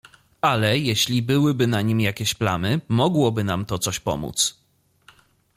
"Ale, 0.41 0.79
jeśliby 0.79 1.33
były 1.33 1.67
na 1.67 1.81
nim 1.81 2.01
jakieś 2.01 2.33
plamy, 2.33 2.79
mogłoby 2.89 3.43
nam 3.43 3.65
to 3.65 3.79
coś 3.79 3.99
pomóc." 3.99 4.59